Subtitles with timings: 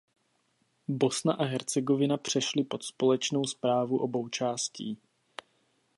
[0.89, 4.97] Bosna a Hercegovina přešly pod společnou správu obou částí.